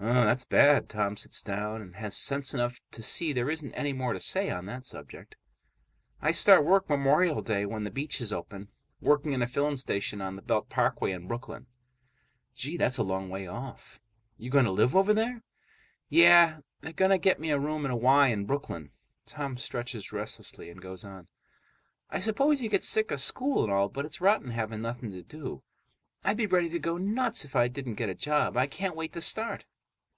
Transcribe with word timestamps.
"Um, 0.00 0.26
that's 0.26 0.44
bad." 0.44 0.88
Tom 0.90 1.16
sits 1.16 1.40
down 1.42 1.80
and 1.80 1.94
has 1.96 2.14
sense 2.16 2.52
enough 2.52 2.78
to 2.90 3.02
see 3.02 3.32
there 3.32 3.48
isn't 3.48 3.72
anymore 3.74 4.12
to 4.12 4.20
say 4.20 4.50
on 4.50 4.66
that 4.66 4.84
subject. 4.84 5.34
"I 6.20 6.30
start 6.32 6.64
work 6.66 6.90
Memorial 6.90 7.40
Day, 7.40 7.64
when 7.64 7.84
the 7.84 7.90
beaches 7.92 8.30
open. 8.32 8.68
Working 9.00 9.32
in 9.32 9.40
a 9.40 9.46
filling 9.46 9.76
station 9.76 10.20
on 10.20 10.34
the 10.36 10.42
Belt 10.42 10.68
Parkway 10.68 11.12
in 11.12 11.26
Brooklyn." 11.28 11.68
"Gee, 12.56 12.76
that's 12.76 12.98
a 12.98 13.02
long 13.04 13.30
way 13.30 13.46
off. 13.46 13.98
You 14.36 14.50
going 14.50 14.64
to 14.66 14.72
live 14.72 14.94
over 14.96 15.14
there?" 15.14 15.42
"Yeah, 16.10 16.58
they're 16.82 16.92
going 16.92 17.12
to 17.12 17.16
get 17.16 17.40
me 17.40 17.50
a 17.50 17.58
room 17.58 17.84
in 17.86 17.90
a 17.92 17.96
Y 17.96 18.28
in 18.28 18.44
Brooklyn." 18.46 18.90
Tom 19.26 19.56
stretches 19.56 20.12
restlessly 20.12 20.68
and 20.70 20.82
goes 20.82 21.02
on: 21.04 21.28
"I 22.10 22.18
suppose 22.18 22.60
you 22.60 22.68
get 22.68 22.82
sick 22.82 23.10
of 23.12 23.20
school 23.20 23.62
and 23.62 23.72
all, 23.72 23.88
but 23.88 24.04
it's 24.04 24.20
rotten 24.20 24.50
having 24.50 24.82
nothing 24.82 25.12
to 25.12 25.22
do. 25.22 25.62
I'd 26.24 26.36
be 26.36 26.46
ready 26.46 26.68
to 26.70 26.78
go 26.80 26.98
nuts 26.98 27.44
if 27.46 27.54
I 27.56 27.68
didn't 27.68 27.94
get 27.94 28.10
a 28.10 28.14
job. 28.14 28.54
I 28.56 28.66
can't 28.66 28.96
wait 28.96 29.12
to 29.14 29.22
start." 29.22 29.64